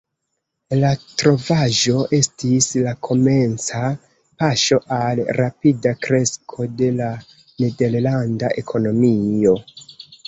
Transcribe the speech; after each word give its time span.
La 0.83 0.89
trovaĵo 1.23 1.91
estis 2.19 2.69
la 2.87 2.93
komenca 3.09 3.81
paŝo 4.43 4.79
al 4.97 5.23
rapida 5.41 5.95
kresko 6.07 6.69
de 6.81 6.91
la 6.97 7.11
nederlanda 7.67 8.55
ekonomio. 8.65 9.57